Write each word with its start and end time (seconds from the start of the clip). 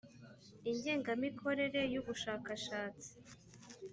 i 0.69 0.69
ingengamikorere 0.71 1.81
y 1.93 1.99
ubushakashatsi 2.01 3.09